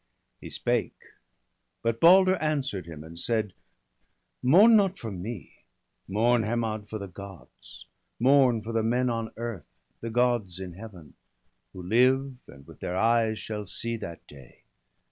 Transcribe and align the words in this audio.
He 0.39 0.49
spake; 0.49 0.97
but 1.83 1.99
Balder 1.99 2.35
answer'd 2.37 2.87
him, 2.87 3.03
and 3.03 3.19
said:—' 3.19 3.53
Mourn 4.41 4.75
not 4.75 4.97
for 4.97 5.11
me! 5.11 5.57
Mourn, 6.07 6.41
Hermod, 6.41 6.89
for 6.89 6.97
the 6.97 7.07
Gods; 7.07 7.85
Mourn 8.19 8.63
for 8.63 8.71
the 8.73 8.81
men 8.81 9.11
on 9.11 9.31
earth, 9.37 9.67
the 9.99 10.09
Gods 10.09 10.59
in 10.59 10.73
Heaven, 10.73 11.13
Who 11.73 11.83
live, 11.83 12.35
and 12.47 12.65
with 12.65 12.79
their 12.79 12.97
eyes 12.97 13.37
shall 13.37 13.67
see 13.67 13.95
that 13.97 14.25
day! 14.25 14.63